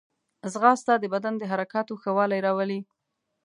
ځغاسته 0.51 0.93
د 0.99 1.05
بدن 1.13 1.33
د 1.37 1.43
حرکاتو 1.51 1.93
ښه 2.01 2.11
والی 2.17 2.39
راولي 2.45 2.79